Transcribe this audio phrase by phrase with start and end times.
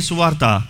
[0.00, 0.62] సువార్త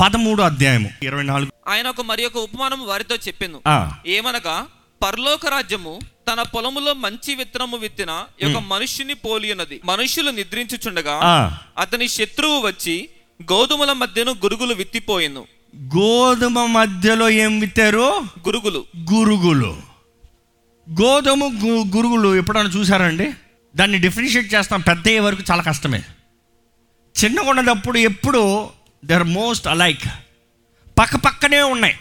[0.00, 0.90] పదమూడు అధ్యాయము.
[1.02, 1.52] ఇరవై నాలుగు.
[1.68, 3.60] ఆయన ఒక మరి ఒక ఉపమానం వారితో చెప్పాను.
[3.68, 4.66] ఆ, ఏమనగా
[5.02, 5.98] పరలోక రాజ్యము
[6.32, 9.80] తన పొలములో మంచి విత్తనము విత్తిన ఒక మనుష్యుని పోలి ఉన్నది.
[9.84, 11.20] మనుష్యులు నిద్రించుచుండగా.
[11.78, 13.08] అతని శత్రువు వచ్చి
[13.42, 15.46] గోధుమల మధ్యను గురుగులు విత్తిపోయెను.
[15.96, 18.18] గోధుమ మధ్యలో ఏం విత్తారు?
[18.18, 18.84] గురుగులు.
[19.14, 19.76] గురుగులు.
[21.02, 21.44] గోధుమ
[21.96, 23.30] గురుగులు ఎప్పుడైనా చూసారండి
[23.76, 26.02] దాన్ని డిఫరెన్షియేట్ చేస్తాం పెద్ద వరకు చాలా కష్టమే.
[27.24, 28.70] చిన్నగా ఉన్నప్పుడు ఎప్పుడు
[29.04, 30.04] దే ఆర్ మోస్ట్ అలైక్
[30.98, 31.94] పక్క పక్కనే ఉన్నాయి.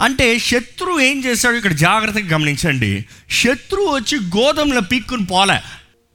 [0.00, 1.56] అంటే శత్రువు ఏం చేశాడు?
[1.56, 3.04] ఇక్కడ జాగ్రత్తగా గమనించండి.
[3.30, 5.60] శత్రువు వచ్చి గోధుమలో పీక్కుని పోలే.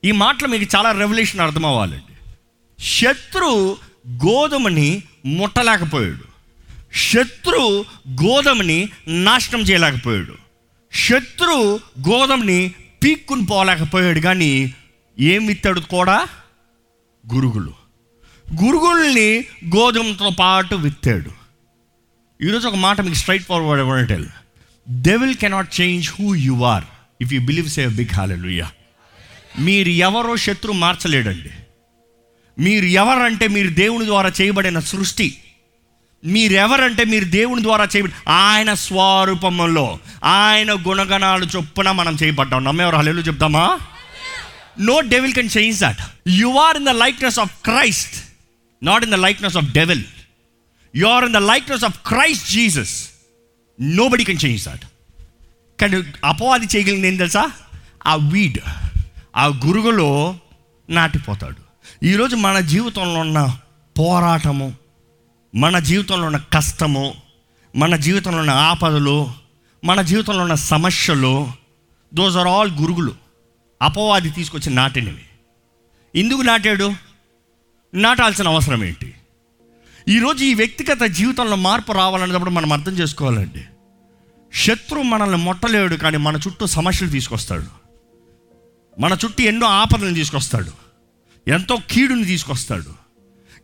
[0.04, 2.02] ఈ మాటలు మీకు చాలా రెవల్యూషన్ అర్థం అవ్వాలండి
[2.82, 3.76] శత్రువు
[4.10, 6.28] గోధుమని ముట్టలేకపోయాడు.
[6.94, 10.34] శత్రు గోధుమని నాశనం చేయలేకపోయాడు.
[10.92, 12.74] శత్రు గోధుమని
[13.04, 14.20] పీక్కుని పోలేకపోయాడు.
[14.20, 14.74] కానీ
[15.20, 16.26] ఏం విత్తాడు కూడా?
[17.34, 17.77] గురుగులు.
[18.54, 19.44] గురుగుల్ని
[19.76, 21.30] గోధుమతో పాటు విత్తాడు.
[22.42, 24.24] ఈరోజు ఒక మాట మీకు స్ట్రైట్ ఫార్వర్డ్ ఎవరంటే
[24.90, 26.84] devil cannot change who you are
[27.20, 28.70] if you believe save big hallelujah
[29.58, 31.50] మీరు ఎవరో శత్రు మార్చలేడండి.
[32.58, 35.38] మీరు ఎవరంటే మీరు దేవుని ద్వారా చేయబడిన సృష్టి.
[36.24, 42.64] మీరెవరంటే మీరు దేవుని ద్వారా చేయబడి ఆయన స్వరూపంలో ఆయన గుణగణాలు చొప్పున మనం చేయబడ్డాం.
[42.64, 43.78] నమ్మేవారు హలేలు చెప్తామా?
[44.80, 48.27] No devil can change that you are in the likeness of Christ
[48.82, 50.04] not in the likeness of devil
[50.96, 53.08] you are in the likeness of Christ Jesus
[54.08, 54.82] nobody can change that
[55.80, 57.50] కానీ అపవాది చేయగలిగింది ఏం తెలుసా?
[58.06, 58.58] ఆ వీడ్
[59.36, 60.38] ఆ గురుగులో
[60.90, 61.68] నాటిపోతాడు.
[62.04, 63.58] ఈరోజు మన జీవితంలో ఉన్న
[63.98, 64.74] పోరాటము
[65.54, 67.14] మన జీవితంలో ఉన్న కష్టము
[67.76, 69.32] మన జీవితంలో ఉన్న ఆపదలు
[69.84, 71.52] మన జీవితంలో ఉన్న సమస్యలు
[72.14, 73.14] దోస్ ఆర్ ఆల్ గురుగులు.
[73.82, 75.24] అపవాది తీసుకొచ్చి నాటినవి.
[76.16, 76.94] ఎందుకు నాటాడు?
[77.94, 79.14] నాటాల్సిన అవసరం ఏంటి?
[80.08, 83.64] ఈరోజు ఈ వ్యక్తిగత జీవితంలో మార్పు రావాలనేటప్పుడు మనం అర్థం చేసుకోవాలండి.
[84.54, 87.66] శత్రువు మనల్ని మొట్టలేడు కానీ మన చుట్టూ సమస్యలు తీసుకొస్తాడు.
[89.00, 90.72] మన చుట్టూ ఎన్నో ఆపదలను తీసుకొస్తాడు.
[91.48, 93.08] ఎంతో కీడుని తీసుకొస్తాడు.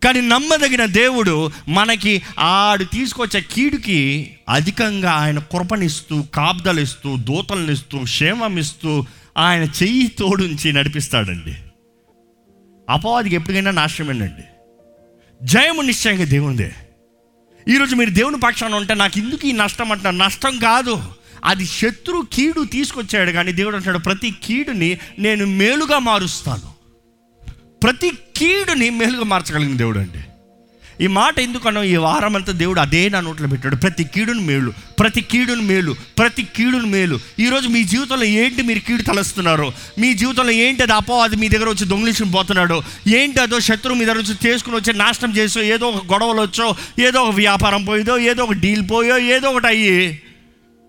[0.05, 9.07] కానీ నమ్మదగిన దేవుడు మనకి ఆడు తీసుకొచ్చే కీడుకి అధికంగా ఆయన కృపనిస్తూ కాబ్దలిస్తూ దూతలనిస్తూ క్షేమమిస్తూ
[9.39, 11.57] ఆయన చెయ్యి తోడుంచి నడిపిస్తాడండి.
[12.91, 14.43] అపవాదికి ఎప్పటికైనా నాశనమేనండి
[15.43, 16.73] జయము నిశ్చయంగా దేవుందే.
[17.69, 21.03] ఈరోజు మీరు దేవుని పక్షాన ఉంటే నాకు ఎందుకు ఈ నష్టం అంటున్నారు నష్టం కాదు.
[21.45, 26.75] అది శత్రు కీడు తీసుకొచ్చాడు కానీ దేవుడు అంటాడు ప్రతి కీడుని నేను మేలుగా మారుస్తాను.
[27.83, 30.25] ప్రతి కీడుని మేలుగా మార్చగలిగిన దేవుడు అండి.
[31.01, 33.77] ఈ మాట ఎందుకన్నా ఈ వారం అంతా దేవుడు అదే నా నోట్లో పెట్టాడు.
[33.77, 37.21] ప్రతి కీడుని మేలు ప్రతి కీడుని మేలు ప్రతి కీడుని మేలు.
[37.39, 39.73] ఈరోజు మీ జీవితంలో ఏంటి మీరు కీడు తలస్తున్నారో?
[39.99, 42.83] మీ జీవితంలో ఏంటి అది అపో అది మీ దగ్గర వచ్చి దొంగిలించుకుని పోతున్నాడు?
[43.09, 47.23] ఏంటి అదో శత్రువు మీ దగ్గర వచ్చి చేసుకుని వచ్చి నాశనం చేసో ఏదో ఒక గొడవలు వచ్చో ఏదో
[47.23, 50.23] ఒక వ్యాపారం పోయేదో ఏదో ఒక డీల్ పోయో ఏదో ఒకటి అయ్యి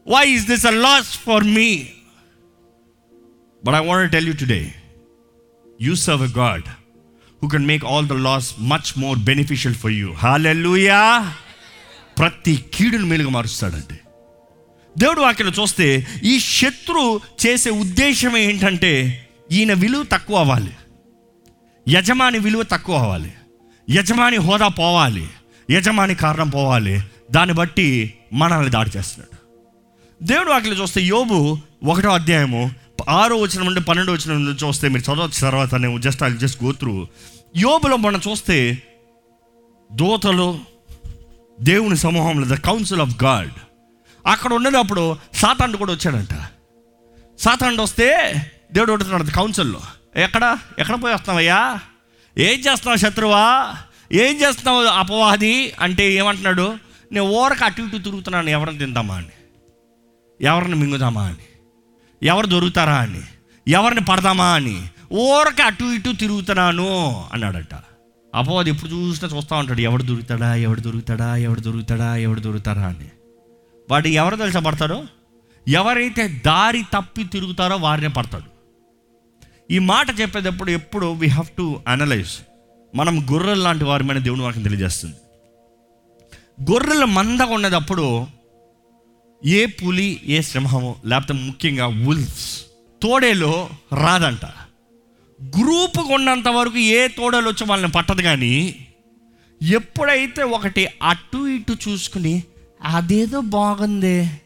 [0.08, 1.88] why is this a loss for me
[3.66, 4.74] but I want tell you today
[5.82, 6.68] you serve a God
[7.46, 11.34] who can make all the loss much more beneficial for you hallelujah
[12.18, 14.00] ప్రతి కీడును మేలుగా మారుస్తాడండి.
[14.98, 20.72] దేవుడు వాక్యం చూస్తే ఈ శత్రు చేసే ఉద్దేశం ఏంటంటే ఈయన విలువ తక్కువ అవ్వాలి.
[21.90, 23.34] యజమాని విలువ తక్కువ అవ్వాలి.
[23.90, 25.30] యజమాని హోదా పోవాలి.
[25.72, 27.02] యజమాని కారణం పోవాలి.
[27.32, 29.36] దాన్ని బట్టి మనల్ని దాడి చేస్తున్నాడు.
[30.24, 32.72] దేవుడు వాక్యలో చూస్తే యోబు ఒకటో అధ్యాయము
[33.10, 37.08] ఆరో వచ్చిన నుండి పన్నెండు వచ్చిన నుండి చూస్తే మీరు చదవచ్చు తర్వాత నేను just I just go through
[37.58, 38.84] యోబులో మనం చూస్తే
[39.92, 40.60] దూతలు
[41.62, 43.50] దేవుని సమూహంలో ద కౌన్సిల్ ఆఫ్ గాడ్
[44.28, 46.34] అక్కడ ఉండేటప్పుడు సాతాండు కూడా వచ్చాడంట.
[47.40, 48.34] సాతాండు వస్తే
[48.72, 49.80] దేవుడు ఉంటున్నాడు కౌన్సిల్లో
[50.16, 50.58] ఎక్కడ?
[50.80, 51.80] ఎక్కడ పోయి వస్తున్నావయ్యా?
[52.38, 53.76] ఏం చేస్తున్నావు శత్రువా?
[54.12, 55.74] ఏం చేస్తున్నావు అపవాది?
[55.80, 56.78] అంటే ఏమంటున్నాడు?
[57.12, 59.28] నేను ఊరక అటు ఇటు తిరుగుతున్నాను ఎవరిని తిందామా అని.
[60.42, 61.70] ఎవరిని మింగుదామా అని.
[62.24, 63.22] ఎవరు దొరుకుతారా అని.
[63.68, 64.90] ఎవరిని పడదామా అని.
[65.14, 67.76] ఊరక అటు ఇటు తిరుగుతున్నాను అన్నాడట.
[68.36, 69.82] అపవాది ఎప్పుడు చూసినా చూస్తూ ఉంటాడు.
[69.82, 73.10] ఎవడు దొరుకుతాడా ఎవడు దొరుకుతాడా ఎవడు దొరుకుతాడా ఎవడు దొరుకుతారా అని.
[73.92, 75.04] వాడు ఎవరు తెలుసా పడతాడో?
[75.68, 78.56] ఎవరైతే దారి తప్పి తిరుగుతారో వారినే పడతాడు.
[79.74, 82.32] ఈ మాట చెప్పేటప్పుడు ఎప్పుడు వీ హ్యావ్ టు అనలైజ్
[82.96, 85.16] మనం గొర్రెలు లాంటి వారి మీద దేవుని వాక్యం తెలియజేస్తుంది.
[86.72, 88.28] గొర్రెల మందగా ఉన్నదప్పుడు
[89.46, 92.62] ఏ పులి ఏ సింహము లేకపోతే ముఖ్యంగా ఉల్ఫ్స్
[93.02, 94.65] తోడేలో రాదంట.
[95.40, 98.54] గ్రూపుగా ఉన్నంత వరకు ఏ తోడలు వచ్చి వాళ్ళని పట్టదు కానీ
[99.64, 102.44] ఎప్పుడైతే ఒకటి అటు ఇటు చూసుకుని
[102.82, 104.42] అదేదో బాగుంది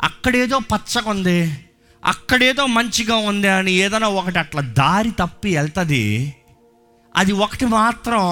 [0.00, 1.38] అక్కడేదో పచ్చగా ఉంది
[2.04, 6.34] అక్కడేదో మంచిగా ఉంది అని ఏదైనా ఒకటి అట్లా దారి తప్పి వెళ్తుంది
[7.16, 8.22] అది ఒకటి మాత్రం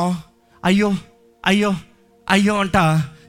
[0.65, 0.91] అయ్యో
[1.47, 1.71] అయ్యో
[2.29, 2.77] అయ్యో అంట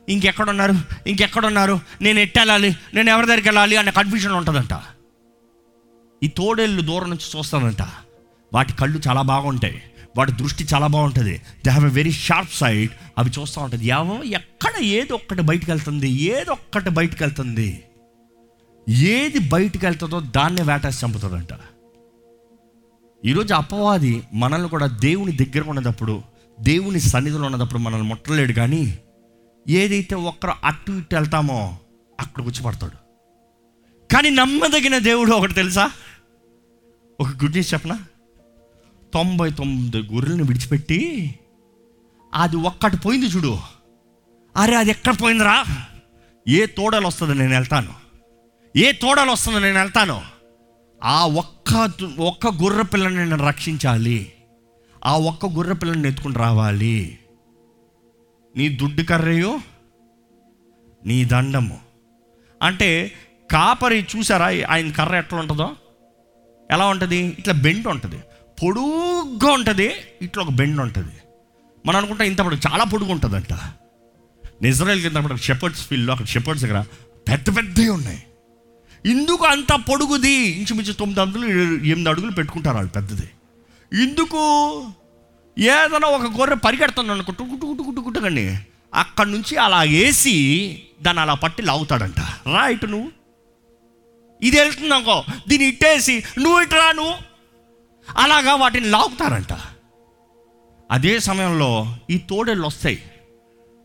[0.10, 0.76] ఇంకెక్కడున్నారు
[1.08, 4.74] ఇంకెక్కడున్నారు నేను ఎట్టెళ్ళాలి నేను ఎవరి దగ్గరికి వెళ్ళాలి అనే కన్ఫ్యూజన్ ఉంటుందంట.
[6.24, 7.84] ఈ తోడేళ్ళు దూరం నుంచి చూస్తానంట.
[8.54, 9.84] వాటి కళ్ళు చాలా బాగుంటాయి.
[10.18, 11.42] వాటి దృష్టి చాలా బాగుంటుంది.
[11.66, 13.86] They have a very sharp sight అవి చూస్తూ ఉంటుంది.
[13.86, 16.10] ఏమో ఎక్కడ ఏదో ఒక్కటి బయటకు వెళ్తుంది.
[16.10, 17.84] ఏదో ఒక్కటి బయటకు వెళ్తుంది.
[18.90, 21.48] ఏది బయటకు వెళ్తుందో దాన్నే వేటాసి చంపుతుందంట.
[23.26, 26.22] ఈరోజు అపవాది మనల్ని కూడా దేవుని దగ్గర ఉన్నదప్పుడు
[26.60, 29.00] దేవుని సన్నిధిలో ఉన్నదప్పుడు మనల్ని ముట్టలేడు కానీ
[29.70, 31.78] ఏదైతే ఒక్కరు అటు ఇటు వెళ్తామో
[32.20, 33.04] అక్కడ పడతాడు.
[34.14, 35.92] కానీ నమ్మదగిన దేవుడు ఒకటి తెలుసా?
[37.20, 38.00] ఒక గుడ్ న్యూస్ చెప్పనా?
[39.14, 41.36] తొంభై తొమ్మిది గొర్రెలను విడిచిపెట్టి
[42.34, 43.58] అది ఒక్కటి పోయింది చూడు.
[44.58, 45.66] అరే అది ఎక్కడ పోయిందిరా?
[46.48, 47.94] ఏ తోడలు వస్తుందో నేను వెళ్తాను.
[48.78, 50.22] ఏ తోడలు వస్తుందో నేను వెళ్తాను.
[51.04, 54.34] ఆ ఒక్క ఒక్క గొర్రె పిల్లని నేను రక్షించాలి.
[55.06, 57.20] ఆ ఒక్క గొర్రె పిల్లని ఎత్తుకుని రావాలి.
[58.58, 59.60] నీ దుడ్డు కర్రయో?
[61.06, 61.80] నీ దండము.
[62.62, 63.12] అంటే
[63.52, 64.46] కాపరి చూసారా?
[64.46, 65.76] ఆయన కర్ర ఎట్లా ఉంటుందో?
[66.72, 67.36] ఎలా ఉంటుంది?
[67.40, 68.20] ఇట్లా బెండ్ ఉంటుంది.
[68.64, 71.14] పొడుగ్గా ఉంటుంది ఇట్లా ఒక బెండ్ ఉంటుంది.
[71.86, 73.54] మనం అనుకుంటాం ఇంత పొడుగు చాలా పొడుగు ఉంటుందంట.
[74.62, 76.84] నిజరాయిల్ కింద అక్కడ షెపర్డ్స్ ఫీల్డ్లో అక్కడ షెపర్డ్స్ దగ్గర
[77.28, 78.24] పెద్ద పెద్దవి ఉన్నాయి.
[79.06, 81.46] ఇందుకు అంత పొడుగుది ఇంచుమించు తొమ్మిది అడుగులు
[81.84, 83.30] ఎనిమిది అడుగులు పెట్టుకుంటారు వాళ్ళు పెద్దది.
[84.04, 84.40] ఇందుకు
[85.60, 88.30] ఏదైనా ఒక గొర్రె పరిగెడుతుంది అనుకో టుకు టుకు టుకు టుకు
[88.94, 90.36] అక్కడి నుంచి అలా వేసి
[91.02, 92.20] దాన్ని అలా పట్టి లాగుతాడంట.
[92.20, 93.12] రా ఇటు నువ్వు.
[94.42, 97.33] ఇది వెళ్తుందనుకో దీన్ని ఇట్టేసి నువ్వు ఇటు రా నువ్వు.
[98.18, 99.58] అలాగా వాటిని లాగుతారంట.
[100.92, 103.04] అదే సమయంలో ఈ తోడేళ్ళు వస్తాయి.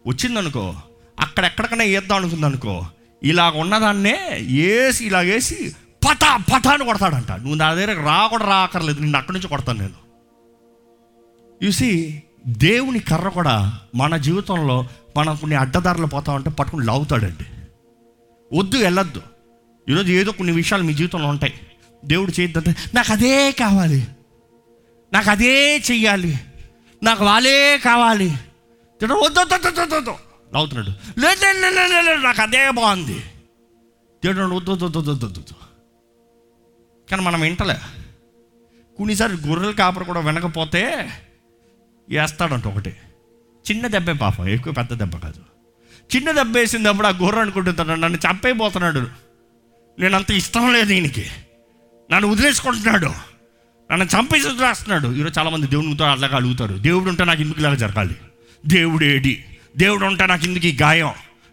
[0.06, 0.74] వచ్చిందనుకో
[1.20, 2.86] అక్కడెక్కడికైనా వేద్దాం అనుకుందనుకో
[3.22, 4.18] ఇలాగ ఉన్నదాన్నే
[4.56, 5.76] వేసి ఇలాగ వేసి
[6.08, 7.32] పటా పటా అని కొడతాడంట.
[7.32, 10.08] నువ్వు నా దగ్గర రా కూడా రాకర్లేదు నిన్ను అక్కడి నుంచి కొడతాను నేను.
[11.66, 14.86] చూసి దేవుని కర్ర కూడా మన జీవితంలో
[15.16, 17.46] మనం కొన్ని అడ్డదారులు పోతా ఉంటే పట్టుకుని లాగుతాడండి.
[18.58, 19.22] వద్దు వెళ్ళొద్దు.
[19.88, 21.60] ఈరోజు ఏదో కొన్ని విషయాలు మీ జీవితంలో ఉంటాయి.
[22.02, 24.00] దేవుడు చేయొద్దంటే నాకు అదే కావాలి.
[25.12, 25.54] నాకు అదే
[25.88, 26.32] చెయ్యాలి.
[27.02, 28.30] నాకు వాళ్ళే కావాలి.
[29.00, 30.14] దేవుడు వద్దు వద్దు, వద్దు,
[30.54, 30.84] వద్దు,
[31.22, 33.18] లేదు నాకు అదే బాగుంది.
[34.22, 35.54] దేవుడు వద్దు వద్దు వద్దు వద్దు వద్దు,
[37.08, 37.78] కానీ మనం వింటలే.
[38.98, 40.82] కొన్నిసార్లు గొర్రెలు కాపరు కూడా వినకపోతే
[42.08, 42.92] వేస్తాడంట ఒకటి.
[43.64, 45.40] చిన్న దెబ్బే పాపం ఎక్కువ పెద్ద దెబ్బ కాదు.
[46.10, 49.02] చిన్న దెబ్బ వేసినప్పుడు ఆ గొర్రె అనుకుంటున్నాడు నన్ను చంపైపోతున్నాడు
[49.98, 51.24] నేను అంత ఇష్టం లేదు దీనికి
[52.12, 53.06] నన్ను వదిలేసుకుంటున్నాడు.
[53.92, 55.08] నన్ను చంపేసి రాస్తున్నాడు.
[55.14, 56.74] ఈరోజు చాలామంది దేవుడితో అట్లాగా అడుగుతారు.
[56.74, 58.16] దేవుడు ఉంటే నాకు ఎందుకు ఇలాగ జరగాలి?
[58.66, 59.44] దేవుడు ఏడి
[59.76, 61.10] దేవుడు ఉంటే నాకు ఎందుకు ఈ గాయం?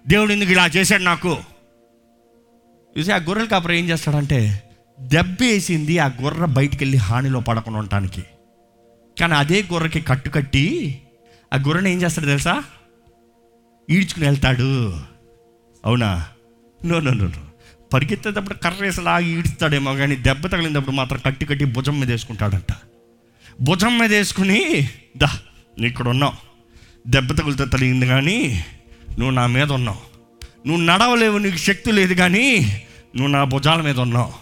[0.07, 1.37] దేవుడు ఎందుకు ఇలా చేశాడు నాకు?
[2.97, 4.63] చూసి ఆ గొర్రెలు కాపురం ఏం చేస్తాడంటే
[4.99, 8.23] దెబ్బ వేసింది ఆ గొర్రె బయటికి వెళ్ళి హానిలో పడకుండా ఉండటానికి.
[9.19, 10.99] కానీ అదే గొర్రెకి కట్టు కట్టి
[11.53, 12.63] ఆ గొర్రెని ఏం చేస్తాడు తెలుసా?
[13.89, 14.97] ఈడ్చుకుని వెళ్తాడు.
[15.85, 16.25] అవునా?
[16.85, 17.44] నో నో నో నో
[17.93, 22.73] పరిగెత్తేటప్పుడు కర్ర వేసలాగి ఈడ్స్తాడేమో కానీ దెబ్బ తగిలినప్పుడు మాత్రం కట్టి కట్టి భుజం మీద వేసుకుంటాడంట.
[23.61, 26.33] భుజం మీద వేసుకుని దా నువ్వు ఇక్కడ ఉన్నావు.
[27.07, 28.65] దెబ్బ తగిలితే తగిలింది కానీ
[29.09, 30.15] నువ్వు నా మీద ఉన్నావు.
[30.67, 32.61] నువ్వు నడవలేవు నీకు శక్తి లేదు కానీ
[33.15, 34.33] నువ్వు నా భుజాల మీద ఉన్నావు.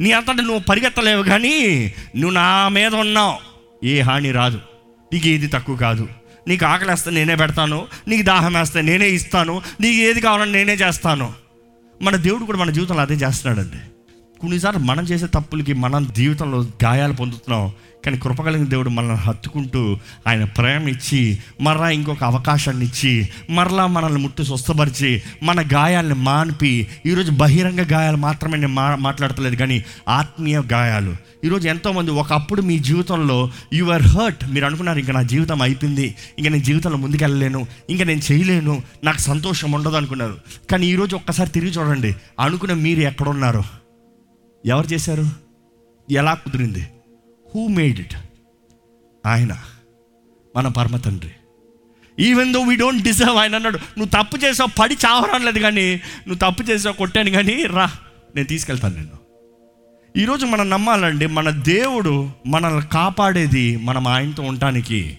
[0.00, 3.52] నీ అంతటా నువ్వు పరిగెత్తలేవు కానీ నువ్వు నా మీద ఉన్నావు.
[3.86, 4.60] ఏ హాని రాదు.
[5.12, 6.08] నీకు ఏది తక్కువ కాదు.
[6.48, 7.86] నీకు ఆకలి వేస్తే నేనే పెడతాను.
[8.08, 9.62] నీకు దాహం వేస్తే నేనే ఇస్తాను.
[9.80, 11.32] నీకు ఏది కావాలని నేనే చేస్తాను.
[12.02, 13.91] మన దేవుడు కూడా మన జీవితంలో అదే చేస్తున్నాడండి.
[14.42, 17.72] కొన్నిసార్లు మనం చేసే తప్పులకి మనం జీవితంలో గాయాలు పొందుతున్నాం.
[18.04, 24.44] కానీ కృపగలిగిన దేవుడు మనల్ని హత్తుకుంటూ ఆయన ప్రేమ ఇచ్చి మరలా ఇంకొక అవకాశాన్ని ఇచ్చి మరలా మనల్ని ముట్టి
[24.44, 26.88] స్వస్థపరిచి మన గాయాలను మాన్పి.
[27.06, 31.16] ఈరోజు బహిరంగ గాయాలు మాత్రమే నేను మా మాట్లాడతలేదు కానీ ఆత్మీయ గాయాలు.
[31.44, 36.14] ఈరోజు ఎంతోమంది ఒకప్పుడు మీ జీవితంలో యు ఆర్ హర్ట్ మీరు అనుకున్నారు ఇంకా నా జీవితం అయిపోయింది.
[36.38, 37.66] ఇంకా నేను జీవితంలో ముందుకెళ్ళలేను.
[37.90, 38.82] ఇంకా నేను చేయలేను.
[39.04, 40.36] నాకు సంతోషం ఉండదు అనుకున్నారు.
[40.70, 42.16] కానీ ఈరోజు ఒక్కసారి తిరిగి చూడండి.
[42.40, 43.81] అనుకున్న మీరు ఎక్కడున్నారు?
[44.66, 45.24] ఎవరు చేశారు?
[46.10, 46.86] ఎలా కుదిరింది?
[47.54, 48.14] హూ మేడ్ ఇట్
[49.26, 49.58] ఆయన
[50.56, 51.30] మన పరమ తండ్రి.
[52.18, 56.62] Even though we don't deserve ఆయన అన్నాడు నువ్వు తప్పు చేసావు పడి చావరాలేదు కానీ నువ్వు తప్పు
[56.62, 57.90] చేసావు కొట్టాను కానీ రా
[58.36, 59.22] నేను తీసుకెళ్తాను నిన్ను.
[60.16, 65.18] ఈరోజు మనం నమ్మాలండి మన దేవుడు మనల్ని కాపాడేది మనం ఆయనతో ఉండటానికి.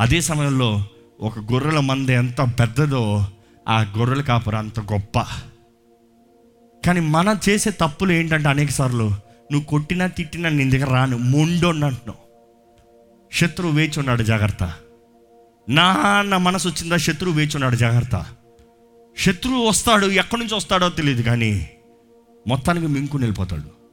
[0.00, 0.84] అదే సమయంలో
[1.20, 3.26] ఒక గొర్రెల మంద ఎంత పెద్దదో
[3.68, 5.18] ఆ గొర్రెల కాపుర అంత గొప్ప.
[6.86, 9.04] కానీ మనం చేసే తప్పులు ఏంటంటే అనేక సార్లు
[9.52, 12.24] నువ్వు కొట్టినా తిట్టినా నీ దగ్గర రాను మొండోని అంటున్నావు.
[13.32, 14.72] శత్రువు వేచి ఉన్నాడు జాగ్రత్త.
[15.68, 18.26] నా నా మనసు వచ్చిందా శత్రువు వేచి ఉన్నాడు జాగ్రత్త.
[19.18, 21.70] శత్రువు వస్తాడు ఎక్కడి నుంచి వస్తాడో తెలియదు కానీ
[22.46, 23.84] మొత్తానికి మింకు వెళ్ళిపోతాడు.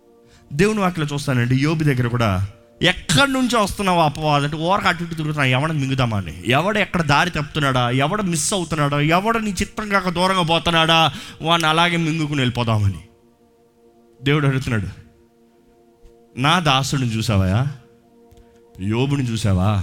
[0.53, 2.48] దేవుని వాటిలో చూస్తానండి యోబి దగ్గర కూడా
[2.81, 4.43] ఎక్కడి నుంచి వస్తున్నావు అపవాదం?
[4.43, 6.43] అంటే ఓరకు అటు ఇటు తిరుగుతున్నా ఎవడ మింగుదామని?
[6.45, 7.89] ఎవడ ఎక్కడ దారి తప్పుతున్నాడా?
[7.89, 9.00] ఎవడ మిస్ అవుతున్నాడా?
[9.00, 11.13] ఎవడ నీ చిత్రం కాక దూరంగా పోతున్నాడా?
[11.41, 13.00] వాడిని అలాగే మింగుకుని వెళ్ళిపోదామని.
[14.23, 14.88] దేవుడు అడుగుతున్నాడు
[16.39, 17.67] నా దాసుడిని చూసావా?
[18.81, 19.75] యోబుని చూసావా?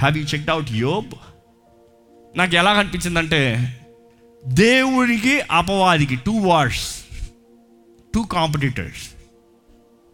[0.00, 1.12] హ్యావ్ యూ చెక్డ్ అవుట్ యోబ్
[2.36, 3.40] నాకు ఎలా అనిపించిందంటే
[4.44, 7.04] దేవుడికి అపవాదికి టూ వార్స్
[8.14, 9.21] టూ కాంపిటీటర్స్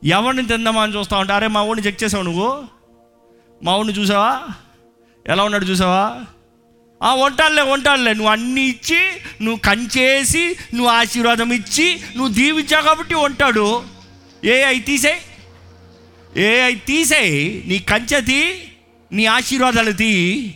[0.04, 1.34] ఎవరిని తిందామా అని చూస్తా ఉంటా?
[1.34, 2.64] అరే మా ఊడిని చెక్ చేసావు నువ్వు?
[3.62, 4.40] మా ఊడిని చూసావా?
[5.26, 6.24] ఎలా ఉన్నాడు చూసావా?
[7.02, 9.00] ఆ వంటాలే వంటాలే నువ్వు అన్ని ఇచ్చి
[9.40, 13.82] నువ్వు కంచేసి నువ్వు ఆశీర్వాదం ఇచ్చి నువ్వు దీవించావు కాబట్టి ఉంటాడు
[14.44, 15.20] ఏ అయి తీసేయి.
[16.42, 17.64] ఏ అయి తీసేయి.
[17.66, 18.72] నీ కంచెది
[19.12, 20.54] నీ ఆశీర్వాదాలు తీ.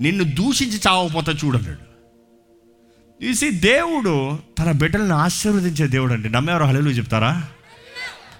[0.00, 1.90] నిన్ను దూషించి చావకపోతే చూడన్నాడు
[3.24, 6.28] చూసి దేవుడు తన బిడ్డలను ఆశీర్వదించే దేవుడు అండి.
[6.28, 7.48] నమ్మేవారు హలేలు చెప్తారా?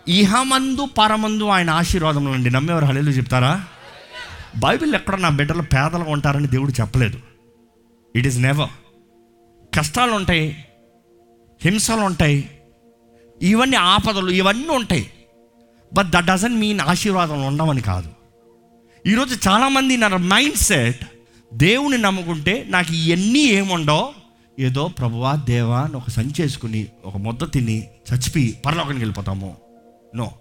[0.09, 2.51] ఇహమందు పరమందు ఆయన ఆశీర్వాదములు అండి.
[2.51, 3.65] నమ్మేవారు హలేలు చెప్తారా?
[4.59, 7.21] బైబిల్ ఎక్కడ నా బిడ్డలు పేదలుగా ఉంటారని దేవుడు చెప్పలేదు.
[8.17, 8.71] ఇట్ ఈస్ నెవర్
[9.77, 10.65] కష్టాలు ఉంటాయి
[11.65, 12.51] హింసలు ఉంటాయి
[13.43, 15.11] ఇవన్నీ ఆపదలు ఇవన్నీ ఉంటాయి.
[15.95, 18.09] బట్ దట్ డజన్ మీన్ ఆశీర్వాదం ఉండవని కాదు.
[19.07, 21.05] ఈరోజు చాలామంది నా మైండ్ సెట్
[21.55, 24.13] దేవుని నమ్ముకుంటే నాకు ఇవన్నీ ఏముండో
[24.59, 29.57] ఏదో ప్రభువా దేవా అని ఒక సంచి ఒక ముద్ద తిని చచ్చిపోయి పరలోకానికి వెళ్ళిపోతాము.
[30.17, 30.33] నో.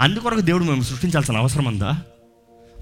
[0.00, 2.02] అందుకొరకు దేవుడు మేము సృష్టించాల్సిన అవసరం ఉందా?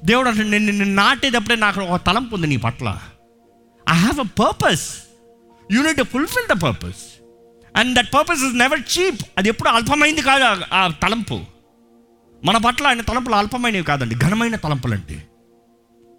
[0.05, 2.99] దేవుడు అంటే నేను నిన్ను నాటేటప్పుడే నాకు ఒక తలంపు ఉంది నీ పట్ల.
[3.91, 4.97] I have a purpose
[5.73, 7.23] unit to fulfil the purpose
[7.77, 11.41] and that purpose is never cheap అది ఎప్పుడు అల్పమైంది కాదు ఆ- తలంపు.
[12.45, 15.29] మన పట్ల ఆయన తలంపులు అల్పమైనవి కాదండి ఘనమైన తలంపులు అంటే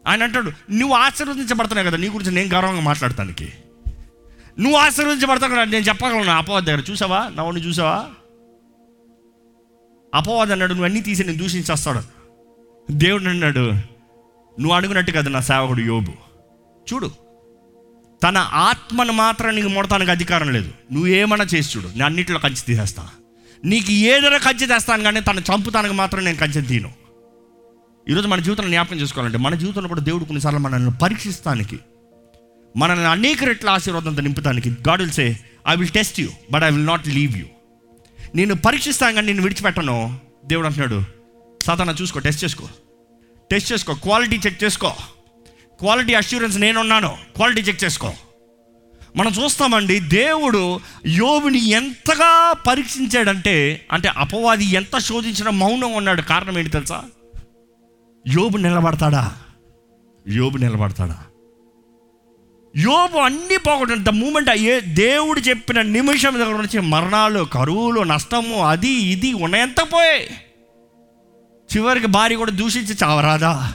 [0.07, 3.53] ఆయన అంటాడు నువ్వు ఆశీర్వదించబడుతున్నావు కదా నీ గురించి నేను గౌరవంగా మాట్లాడటానికి.
[4.59, 6.83] నువ్వు ఆశీర్వదించబడతావు కదా నేను చెప్పగలను అపవాద దగ్గర.
[6.91, 7.31] చూసావా?
[7.35, 8.05] నవ్వుని చూసావా?
[10.15, 12.01] అపవాద అన్నాడు నువ్వు అన్నీ తీసి నేను దూషించేస్తాడు
[12.91, 13.65] దేవుడు అన్నాడు
[14.59, 16.13] నువ్వు అడుగునట్టు కదా నా సేవకుడు యోబు.
[16.87, 17.09] చూడు
[18.23, 20.69] తన ఆత్మను మాత్రం నీకు ముడతానికి అధికారం లేదు.
[20.91, 23.03] నువ్వు ఏమన్నా చేసి చూడు నేను అన్నింటిలో కంచి తీసేస్తా.
[23.65, 26.91] నీకు ఏదైనా కంచి తెస్తాను కానీ తను చంపుతానికి మాత్రం నేను కంచె తీను
[28.07, 31.79] ఈరోజు మన జీవితంలో జ్ఞాపకం చేసుకోవాలంటే మన జీవితంలో కూడా దేవుడు కొన్నిసార్లు మనల్ని పరీక్షిస్తానికి
[32.75, 35.25] మనల్ని అనేక రెట్ల ఆశీర్వాదంతో నింపుతానికి God will say
[35.67, 37.45] I will test you but I will not leave you
[38.35, 40.19] నేను పరీక్షిస్తాను కానీ నేను విడిచిపెట్టను.
[40.45, 41.03] దేవుడు అంటున్నాడు
[41.63, 42.67] సాధారణ చూసుకో టెస్ట్ చేసుకో.
[43.51, 44.89] టెస్ట్ చేసుకో క్వాలిటీ చెక్ చేసుకో.
[45.79, 48.13] క్వాలిటీ అష్యూరెన్స్ నేనున్నాను క్వాలిటీ చెక్ చేసుకో.
[49.15, 56.21] మనం చూస్తామండి దేవుడు యోబుని ఎంతగా పరీక్షించాడంటే అంటే అపవాది ఎంత శోధించిన మౌనం ఉన్నాడు.
[56.21, 57.03] కారణం ఏంటి తెలుసా?
[58.27, 59.35] యోబు నిలబడతాడా?
[60.27, 61.17] యోబు నిలబడతాడా?
[62.77, 68.89] యోబు అన్ని పోగొట్టు ద మూమెంట్ ఏ దేవుడు చెప్పిన నిమిషం దగ్గర నుంచి మరణాలు కరువులు నష్టము అది
[68.89, 70.29] ఇది ఉన్నాయంత పోయాయి.
[71.75, 73.73] చివరికి భార్య కూడా దూషించి చావరాదా?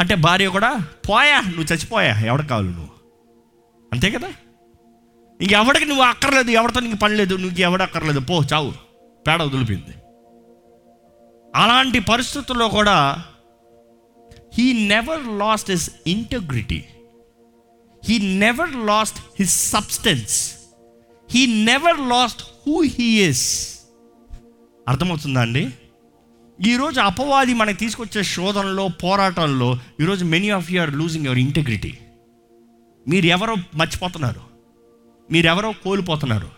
[0.00, 0.78] అంటే భార్య కూడా
[1.08, 2.88] పోయా నువ్వు చచ్చిపోయా ఎవడ కావాలి నువ్వు?
[3.92, 4.28] అంతే కదా?
[5.40, 8.72] ఇంకెవడికి నువ్వు అక్కర్లేదు ఎవరితో నీకు పని లేదు నువ్వు ఎవడ అక్కర్లేదు పో చావు.
[9.26, 9.94] పేడ వదిలిపోయింది.
[11.54, 13.24] అలాంటి పరిస్థితుల్లో కూడా
[14.58, 16.84] he never lost his integrity
[18.08, 20.54] he never lost his substance
[21.30, 23.78] he never lost who he is
[24.88, 25.70] అర్థమవుతుందా అండి?
[26.66, 31.98] ఈరోజు అపవాది మనకి తీసుకొచ్చే శోధనలో పోరాటంలో ఈరోజు many of you are losing your integrity
[33.08, 34.40] మీరు ఎవరో మర్చిపోతున్నారు.
[35.30, 36.48] మీరెవరో కోల్పోతున్నారు.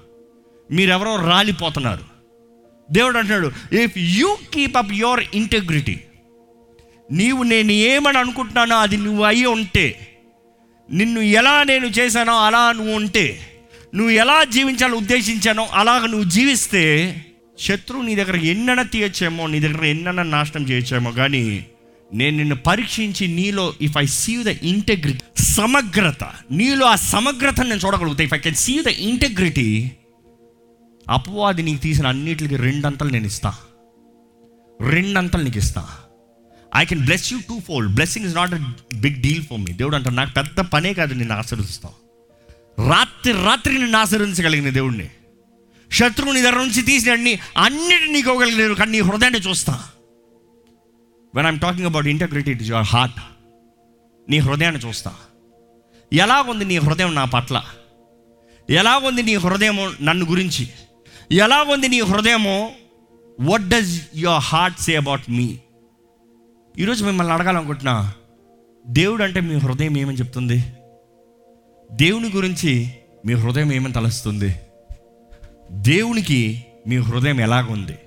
[0.71, 2.05] మీరెవరో రాలిపోతున్నారు.
[2.93, 6.01] దేవుడు అంటున్నాడు if you keep up your integrity
[7.13, 10.07] నీవు నేను ఏమని అనుకుంటున్నానో అది నువ్వు అయి ఉంటే
[10.93, 13.41] నిన్ను ఎలా నేను చేశానో అలా నువ్వు ఉంటే
[13.95, 16.85] నువ్వు ఎలా జీవించాలో ఉద్దేశించానో అలాగ నువ్వు జీవిస్తే
[17.59, 21.67] శత్రువు నీ దగ్గర ఎన్నన తీయచ్చేమో నీ దగ్గర ఎన్నన నాశనం చేయొచ్చేమో కానీ
[22.15, 28.25] నేను నిన్ను పరీక్షించి నీలో if I see the integrity సమగ్రత నీలో ఆ సమగ్రతను నేను చూడగలుగుతా.
[28.25, 29.91] If I can see the integrity
[31.09, 33.55] అపవాది నీకు తీసిన అన్నిటికి రెండంతలు నేను ఇస్తా.
[34.89, 36.00] రెండంతలు నీకు ఇస్తాను
[36.77, 40.15] I can bless you twofold blessing is not a big deal for me దేవుడు అంటారు
[40.15, 41.93] నాకు పెద్ద పనే కాదు నిన్ను ఆశీర్వదిస్తాం
[42.91, 45.11] రాత్రి రాత్రి నిన్ను ఆశీర్వదించగలిగిన దేవుడిని
[45.93, 49.85] శత్రువు నీ దగ్గర నుంచి తీసిన అన్ని అన్నిటిని నీకోగలిగిన కానీ నీ హృదయాన్ని చూస్తా.
[51.35, 53.15] When I'm talking about integrity it your heart
[54.31, 55.15] నీ హృదయాన్ని చూస్తా.
[56.13, 57.65] ఎలా ఉంది నీ హృదయం నా పట్ల?
[58.71, 60.69] ఎలా ఉంది నీ హృదయము నన్ను గురించి?
[61.33, 62.73] ఎలా ఉంది నీ హృదయము?
[63.41, 65.59] What does your heart say about me
[66.79, 68.13] ఈరోజు మిమ్మల్ని అడగాలనుకుంటున్నా
[68.87, 70.65] దేవుడు అంటే మీ హృదయం ఏమని చెప్తుంది?
[71.93, 72.93] దేవుని గురించి
[73.27, 74.55] మీ హృదయం ఏమని తలస్తుంది?
[75.73, 77.99] దేవునికి మీ హృదయం ఎలాగుంది?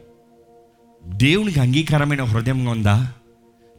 [1.06, 3.14] దేవునికి అంగీకారమైన హృదయంగా ఉందా?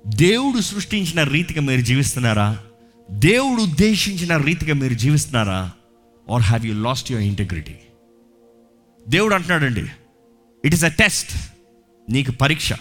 [0.07, 2.59] దేవుడు సృష్టించిన రీతిగా మీరు జీవిస్తున్నారా?
[3.11, 5.73] దేవుడు ఉద్దేశించిన రీతిగా మీరు జీవిస్తున్నారా?
[6.31, 7.75] Or have you lost your integrity
[9.09, 9.85] దేవుడు అంటున్నాడండి
[10.65, 11.53] ఇట్ ఇస్ అ టెస్ట్
[12.11, 12.73] నీకు పరీక్ష.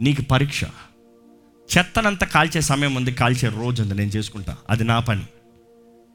[0.00, 0.64] నీకు పరీక్ష.
[1.78, 4.56] చెత్తనంతా కాల్చే సమయం ఉంది కాల్చే రోజు ఉంది నేను చేసుకుంటా.
[4.70, 5.22] అది నా పని.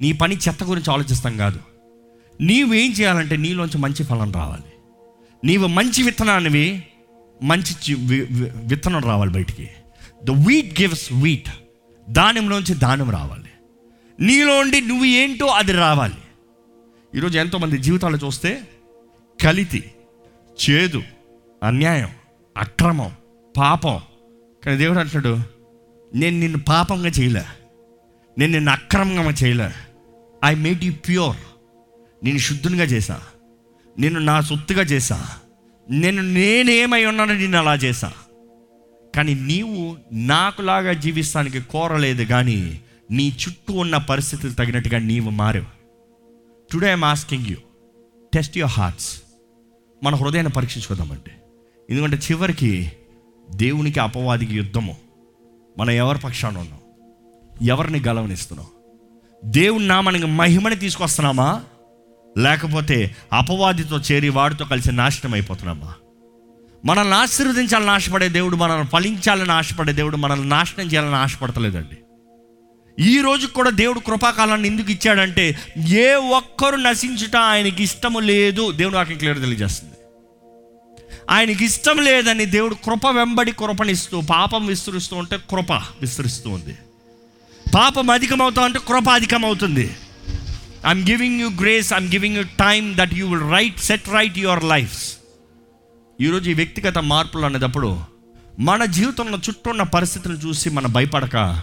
[0.01, 1.59] నీ పని చెత్త గురించి ఆలోచిస్తాం కాదు.
[2.41, 4.63] నీవేం చేయాలంటే నీలోంచి మంచి ఫలం రావాలి.
[5.43, 6.83] నీవు మంచి విత్తనానివి
[7.43, 7.93] మంచి
[8.65, 9.69] విత్తనం రావాలి బయటికి.
[10.23, 11.49] ద వీట్ గివ్స్ వీట్
[12.09, 13.49] దానిలోంచి దానం రావాలి.
[14.19, 16.15] నీలోండి నువ్వు ఏంటో అది రావాలి.
[17.15, 18.67] ఈరోజు ఎంతోమంది జీవితాలు చూస్తే
[19.43, 19.91] కలితి
[20.69, 21.03] చేదు
[21.63, 22.09] అన్యాయం
[22.57, 23.11] అక్రమం
[23.57, 23.99] పాపం
[24.65, 25.39] కానీ దేవుడు అంటాడు
[26.15, 27.45] నేను నిన్ను పాపంగా చేయలే.
[28.37, 29.69] నేను నిన్ను అక్రమంగా చేయలే.
[30.45, 31.37] ఐ మేడ్ యూ ప్యూర్
[32.23, 33.21] నేను శుద్ధునిగా చేశా.
[33.99, 35.29] నేను నా సొత్తుగా చేశా.
[35.89, 38.13] నేను నేనేమై ఉన్నానో నేను అలా చేశా.
[39.15, 45.65] కానీ నీవు నాకులాగా జీవిస్తానికి కోరలేదు కానీ నీ చుట్టూ ఉన్న పరిస్థితులు తగినట్టుగా నీవు మారావు.
[46.73, 47.55] Today I'm asking you
[48.33, 49.21] test your hearts
[50.03, 51.31] మన హృదయాన్ని పరీక్షించుకుందామండి.
[51.89, 52.91] ఎందుకంటే చివరికి
[53.55, 54.97] దేవునికి అపవాదికి యుద్ధము.
[55.77, 56.79] మనం ఎవరి పక్షాన ఉన్నాం?
[57.61, 58.67] ఎవరిని గలవనిస్తున్నాం?
[59.45, 61.61] దేవుని నామానికి మహిమని తీసుకొస్తున్నామా?
[62.37, 65.93] లేకపోతే అపవాదితో చేరి వాడితో కలిసి నాశనం అయిపోతున్నామా?
[66.85, 71.97] మనల్ని ఆశీర్వదించాలని ఆశపడే దేవుడు మనల్ని ఫలించాలని ఆశపడే దేవుడు మనల్ని నాశనం చేయాలని ఆశపడతలేదండి.
[73.03, 75.55] ఈ రోజు కూడా దేవుడు కృపాకాలాన్ని ఎందుకు ఇచ్చాడంటే
[75.87, 78.71] ఏ ఒక్కరు నశించుట ఆయనకి ఇష్టము లేదు.
[78.71, 79.93] దేవుడు వాక్యం క్లియర్ తెలియజేస్తుంది.
[81.29, 86.75] ఆయనకి ఇష్టం లేదని దేవుడు కృప వెంబడి కృపనిస్తూ పాపం విస్తరిస్తూ ఉంటే కృప విస్తరిస్తూ ఉంది.
[87.75, 89.95] పాపం అధికమవుతా ఉంటే కృప అధికమవుతుంది.
[90.87, 94.63] I'm giving you grace I'm giving you time that you will right set right your
[94.63, 95.17] lives
[96.21, 97.99] ఈరోజు ఈ వ్యక్తిగత మార్పులు అనేటప్పుడు
[98.59, 101.61] మన జీవితంలో చుట్టూ ఉన్న పరిస్థితులను చూసి మనం భయపడక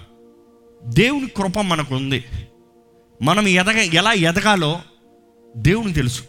[0.87, 2.25] దేవుని కృప మనకు ఉంది
[3.23, 4.81] మనం ఎదగ ఎలా ఎదగాలో
[5.57, 6.23] దేవునికి తెలుసు.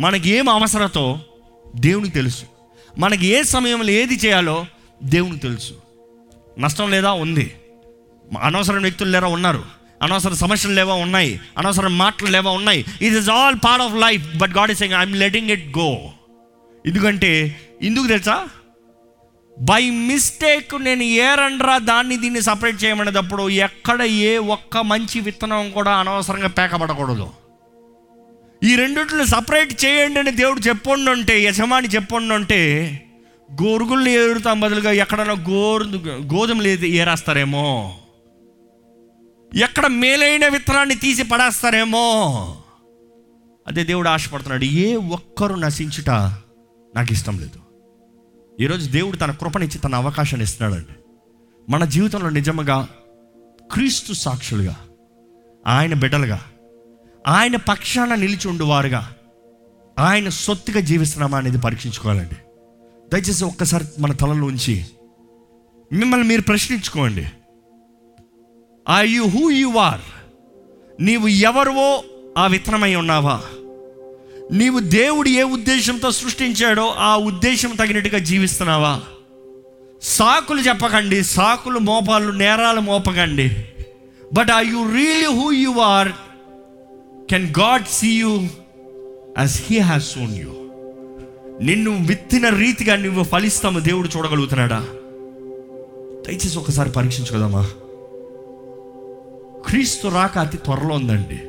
[0.00, 1.20] మనకి ఏం అవసరతో
[1.76, 2.44] దేవునికి తెలుసు.
[2.98, 4.66] మనకి ఏ సమయంలో ఏది చేయాలో
[5.02, 5.74] దేవునికి తెలుసు.
[6.58, 7.54] నష్టం లేదా ఉంది.
[8.42, 9.64] అనవసరం వ్యక్తులు లేరా ఉన్నారు.
[10.02, 11.40] అనవసర సమస్యలు లేవా ఉన్నాయి.
[11.58, 12.80] అనవసరం మాటలు లేవా ఉన్నాయి.
[12.80, 15.96] It is all part of life but God is I'm letting it go
[16.86, 18.46] ఎందుకంటే ఎందుకు తెలుసా?
[19.60, 26.48] బై మిస్టేక్ నేను ఏరండ్రా దాన్ని దీన్ని సపరేట్ చేయమనేటప్పుడు ఎక్కడ ఏ ఒక్క మంచి విత్తనం కూడా అనవసరంగా
[26.48, 27.30] పేకబడకూడదు.
[28.64, 32.92] ఈ రెండింటిని సపరేట్ చేయండి అని దేవుడు చెప్పండి యజమాని చెప్పండి ఉంటే
[33.62, 37.98] గోరుగుల్ని ఏరుతాం బదులుగా ఎక్కడైనా గోరు గోధుమలు ఏరేస్తారేమో?
[39.54, 42.56] ఎక్కడ మేలైన విత్తనాన్ని తీసి పడేస్తారేమో?
[43.66, 46.10] అదే దేవుడు ఆశపడుతున్నాడు ఏ ఒక్కరు నశించుట
[46.96, 47.60] నాకు ఇష్టం లేదు.
[48.62, 50.96] ఈరోజు దేవుడు తన కృపనిచ్చి తన అవకాశాన్ని ఇస్తున్నాడండి.
[51.68, 52.88] మన జీవితంలో నిజముగా
[53.72, 54.76] క్రీస్తు సాక్షులుగా
[55.66, 56.44] ఆయన బిడ్డలుగా
[57.26, 59.14] ఆయన పక్షాన నిలిచి ఉండువారుగా.
[59.98, 62.34] ఆయన సొత్తుగా జీవిస్తున్నామా అనేది పరీక్షించుకోవాలండి.
[63.12, 64.86] దయచేసి ఒక్కసారి మన తలలో ఉంచి
[65.92, 67.26] మిమ్మల్ని మీరు ప్రశ్నించుకోండి.
[68.98, 70.00] I you who you are
[71.00, 72.04] నీవు ఎవరివో
[72.38, 73.42] ఆ విత్తనమై ఉన్నావా?
[74.52, 79.00] నీవు దేవుడు ఏ ఉద్దేశంతో సృష్టించాడో ఆ ఉద్దేశం తగినట్టుగా జీవిస్తున్నావా?
[80.02, 83.64] సాకులు చెప్పకండి సాకులు మోపాలు నేరాలు మోపకండి.
[84.32, 86.12] But I you really who you are
[87.30, 88.40] can God see you
[89.38, 90.48] as he has sown you
[91.62, 94.80] నిన్ను విత్తిన రీతిగా నువ్వు ఫలిస్తాము దేవుడు చూడగలుగుతున్నాడా?
[96.26, 97.68] దయచేసి ఒకసారి పరీక్షించుకోదామా?
[99.68, 101.40] క్రీస్తు రాక అతి త్వరలో ఉందండి.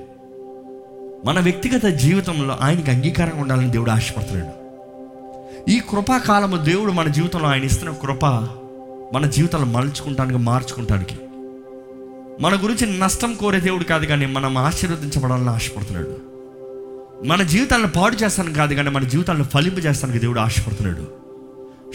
[1.28, 4.68] మన వ్యక్తిగత జీవితంలో ఆయనకి అంగీకారంగా ఉండాలని దేవుడు ఆశపడుతున్నాడు.
[5.72, 8.26] ఈ కృపాకాలము దేవుడు మన జీవితంలో ఆయన ఇస్తున్న కృప
[9.14, 11.16] మన జీవితాలను మలుచుకుంటానికి మార్చుకుంటానికి
[12.42, 16.18] మన గురించి నష్టం కోరే దేవుడు కాదు కానీ మనం ఆశీర్వదించబడాలని ఆశపడుతున్నాడు.
[17.26, 21.08] మన జీవితాలను పాడు చేస్తాను కాదు కానీ మన జీవితాలను ఫలింపు చేస్తానికి దేవుడు ఆశపడుతున్నాడు.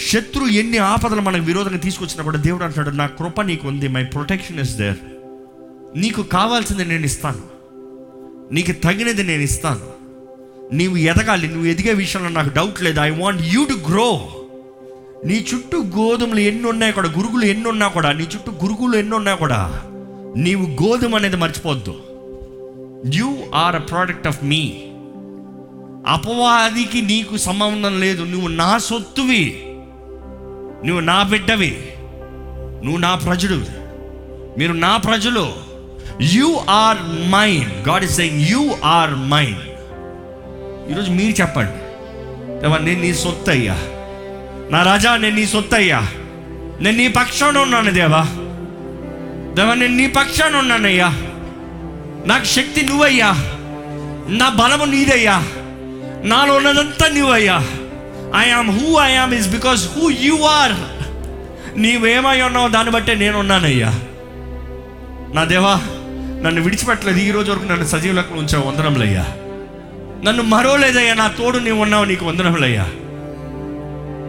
[0.08, 4.60] శత్రు ఎన్ని ఆపదలు మనకు విరోధంగా తీసుకొచ్చినా కూడా దేవుడు అంటున్నాడు నా కృప నీకు ఉంది మై ప్రొటెక్షన్
[4.60, 4.96] ఇస్ దేర్
[5.96, 7.42] నీకు కావాల్సింది నేను ఇస్తాను.
[8.54, 10.02] నీకు తగినది నేను ఇస్తాను.
[10.74, 13.00] నీవు ఎదగాలి నువ్వు ఎదిగే విషయంలో నాకు డౌట్ లేదు.
[13.00, 14.28] I want you to grow
[15.24, 19.34] నీ చుట్టూ గోధుమలు ఎన్ని ఉన్నాయి కూడా గురుగులు ఎన్ని ఉన్నా కూడా నీ చుట్టూ గురుగులు ఎన్ని ఉన్నా
[19.34, 19.82] కూడా
[20.36, 21.94] నీవు గోధుమ అనేది మర్చిపోవద్దు.
[23.14, 24.82] You are a product of me
[26.06, 28.22] అపవాదికి నీకు సంబంధం లేదు.
[28.22, 29.62] నువ్వు నా సొత్తువి.
[30.86, 31.88] నువ్వు నా బిడ్డవి.
[32.84, 33.64] నువ్వు నా ప్రజలు
[34.58, 35.52] మీరు నా ప్రజలు.
[36.22, 39.56] You are mine God is saying you are mine
[40.90, 41.78] ఈరోజు మీరు చెప్పండి.
[42.84, 43.74] నేను నీ సొత్తు అయ్యా
[44.70, 46.08] నా రాజా నేను నీ సొత్తు అయ్యా
[46.80, 48.26] నేను నీ పక్షంలో ఉన్నాను దేవా?
[49.54, 51.08] దేవా నేను నీ పక్షాన ఉన్నానయ్యా.
[52.26, 53.30] నాకు శక్తి నువ్వయ్యా.
[54.28, 55.44] నా బలము నీదయ్యా.
[56.24, 57.66] నాలో ఉన్నదంతా నువ్వయ్యా.
[58.36, 60.72] I am who I am is because who you are
[61.80, 64.00] నీవేమై ఉన్నావు దాన్ని బట్టే నేను ఉన్నానయ్యా
[65.34, 65.80] నా దేవా
[66.42, 67.18] నన్ను విడిచిపెట్టలేదు.
[67.18, 68.68] ఈ రోజు వరకు నన్ను సజీవులకు ఉంచావు.
[68.68, 69.26] వందనములయ్యా.
[70.24, 72.04] నన్ను మరోలేదయ్యా నా తోడు నీవు ఉన్నావు.
[72.04, 72.86] నీకు వందనములయ్యా.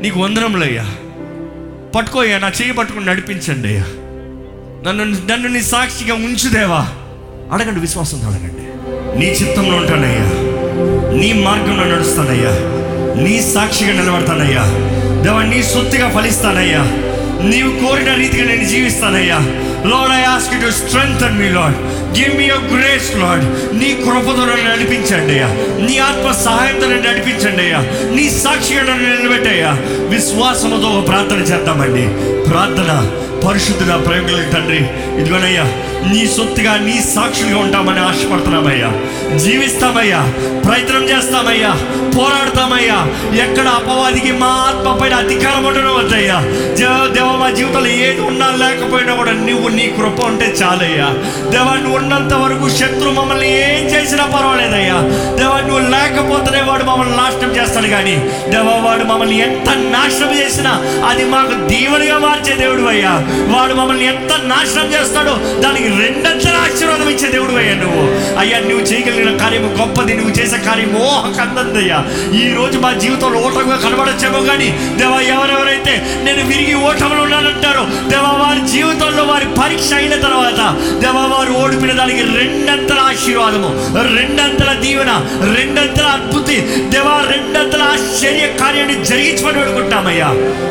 [0.02, 0.96] నీకు వందనములయ్యా.
[1.96, 2.40] పట్టుకోయ్యా.
[2.40, 3.86] నా చేయి పట్టుకుని నడిపించండి అయ్యా.
[4.88, 6.88] నన్ను నన్ను నీ సాక్షిగా ఉంచుదేవా
[7.54, 8.63] అడగండి విశ్వాసంతో అడగండి
[9.19, 10.54] నీ చిత్తంలో ఉంటానయ్యా.
[11.19, 12.50] నీ మార్గంలో నడుస్తానయ్యా.
[13.24, 14.62] నీ సాక్షిగా నిలబడతానయ్యా.
[15.22, 16.82] దేవా నీ సొత్తుగా ఫలిస్తానయ్యా.
[17.43, 19.38] నీవు కోరిన రీతిగా నేను జీవిస్తానయ్యా.
[19.86, 21.78] Lord I ask to strength me Lord
[22.19, 23.46] give me your grace Lord
[23.78, 25.48] నీ కృపతో నన్ను నడిపించండి అయ్యా.
[25.86, 27.80] నీ ఆత్మ సహాయంతో నన్ను నడిపించండి అయ్యా.
[28.15, 29.72] నీ సాక్షిగా నన్ను నిలబెట్టయ్యా.
[29.88, 32.10] విశ్వాసముతో ప్రార్థన చేద్దామండి.
[32.50, 33.19] ప్రార్థన.
[33.45, 34.82] పరిశుద్ధుల ప్రేమల తండ్రి.
[35.19, 35.65] ఇదిగోనయ్యా
[36.12, 38.89] నీ సొత్తుగా నీ సాక్షులుగా ఉంటామని ఆశపడుతున్నామయ్యా.
[39.38, 40.21] జీవిస్తామయ్యా
[40.65, 41.71] ప్రయత్నం చేస్తామయ్యా
[42.15, 42.97] పోరాడతామయ్యా.
[43.45, 46.38] ఎక్కడ అపవాదికి మా ఆత్మ పైన అధికారం ఉండడం వద్దయ్యా.
[46.79, 51.08] దేవ దేవ మా జీవితంలో ఏది ఉన్నా లేకపోయినా కూడా నువ్వు నీ కృప ఉంటే చాలయ్యా.
[51.51, 54.97] దేవా నువ్వు ఉన్నంత వరకు శత్రు మమ్మల్ని ఏం చేసినా పర్వాలేదయ్యా.
[55.39, 58.15] దేవా నువ్వు లేకపోతేనే వాడు మమ్మల్ని నాశనం చేస్తాడు కానీ
[58.49, 60.73] దేవా వాడు మమ్మల్ని ఎంత నాశనం చేసినా
[61.10, 63.15] అది మాకు దీవెనగా మార్చే దేవుడు అయ్యా.
[63.52, 68.04] వాడు మమ్మల్ని ఎంత నాశనం చేస్తాడో దానికి రెండంతల ఆశీర్వాదం ఇచ్చే దేవుడు అయ్యా నువ్వు.
[68.39, 72.00] అయ్యా నువ్వు చేయగలిగిన కార్యము గొప్పది నువ్వు చేసే కార్యము ఓహకందయ్యా
[72.36, 74.67] ఈ రోజు మా జీవితంలో ఓటంగా కనబడచ్చేమో కానీ
[74.98, 75.93] దేవా ఎవరెవరైతే
[76.24, 80.60] నేను విరిగి ఓటంలో ఉన్నానంటారో దేవా వారి జీవితంలో వారి పరీక్ష అయిన తర్వాత
[81.02, 81.23] దేవా
[81.63, 83.69] ఓడిపోయిన దానికి రెండంతల ఆశీర్వాదము
[84.15, 85.12] రెండంతల దీవెన
[85.56, 86.58] రెండంతల అద్భుతి.
[86.89, 90.30] దేవా రెండంతల ఆశ్చర్య కార్యాన్ని జరిగించమని వేడుకుంటామయ్యా.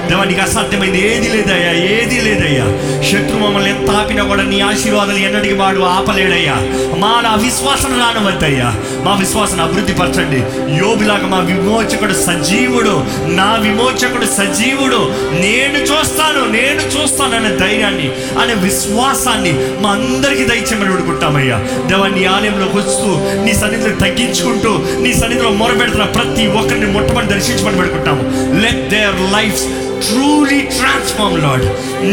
[0.09, 2.66] దేవ నీకు అసాధ్యమైంది ఏది లేదయ్యా ఏది లేదయ్యా.
[3.02, 6.57] శత్రు మమ్మల్ని ఎంత ఆపినా కూడా నీ ఆశీర్వాదాలు ఎన్నటికి వాడు ఆపలేడయ్యా.
[6.96, 8.74] మా నా విశ్వాసం రానవద్దయ్యా
[9.05, 10.40] మా విశ్వాసం అభివృద్ధి పరచండి.
[10.85, 15.00] యోబిలాగా మా విమోచకుడు సజీవుడు నా విమోచకుడు సజీవుడు.
[15.40, 19.51] నేను చూస్తాను నేను చూస్తాను అనే ధైర్యాన్ని అనే విశ్వాసాన్ని
[19.83, 21.57] మా అందరికీ దయచేయమని వేడుకుంటామయ్యా
[21.88, 23.11] దేవా నీ ఆలయంలోకి వస్తూ
[23.45, 28.25] నీ సన్నిధిని తగ్గించుకుంటూ నీ సన్నిధిలో మొరబెడుతున్న ప్రతి ఒక్కరిని మొట్టమొదటి దర్శించమని పెడుకుంటాము
[28.62, 29.61] let their life
[30.07, 31.67] truly transform Lord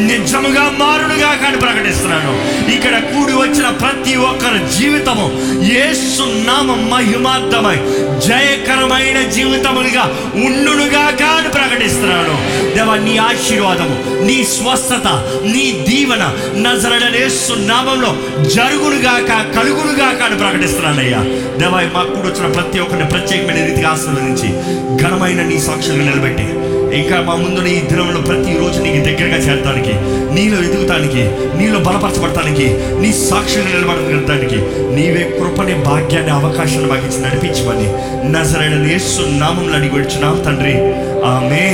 [0.09, 2.33] నిజముగా మారుడుగా కానీ ప్రకటిస్తున్నాను.
[2.75, 5.25] ఇక్కడ కూడి వచ్చిన ప్రతి ఒక్కరి జీవితము
[5.63, 7.77] యేసు నామ మహిమార్థమై
[8.27, 10.03] జయకరమైన జీవితములుగా
[10.45, 12.35] ఉండునుగా కానీ ప్రకటిస్తున్నాను.
[12.75, 15.07] దేవా నీ ఆశీర్వాదము నీ స్వస్థత
[15.53, 16.23] నీ దీవన
[16.65, 18.11] నజరడనేసు నామంలో
[18.55, 21.21] జరుగునుగాక కలుగునుగాక అని ప్రకటిస్తున్నానయ్యా
[21.61, 24.49] దేవా మా కూడి వచ్చిన ప్రతి ఒక్కరిని ప్రత్యేకమైన రీతిగా ఆశీర్వదించి
[25.03, 26.47] ఘనమైన నీ సాక్షులు నిలబెట్టి
[26.93, 29.93] ఇంకా మా ముందు ఈ దినంలో ప్రతిరోజు నీకు దగ్గరగా చేరడానికి
[30.33, 31.23] నీలో ఎదుగుతానికి
[31.57, 32.67] నీలో బలపరచబడటానికి
[33.01, 34.55] నీ సాక్షులు నిలబడటానికి
[34.95, 37.87] నీవే కృపని భాగ్యాన్ని అవకాశాన్ని మాకు ఇచ్చి నడిపించమని
[38.31, 40.73] నజరైన యేసు నామంలో అడిగి వచ్చున్నాం తండ్రి.
[41.25, 41.65] ఆమె